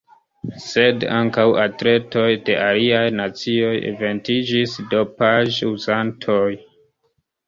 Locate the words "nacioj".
3.17-3.73